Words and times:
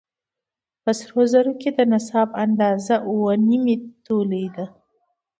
په 0.83 0.91
سرو 0.99 1.21
زرو 1.31 1.53
کې 1.61 1.69
د 1.77 1.79
نصاب 1.91 2.29
اندازه 2.43 2.95
اووه 3.09 3.33
نيمې 3.47 3.75
تولې 4.05 4.45
ده 4.55 4.65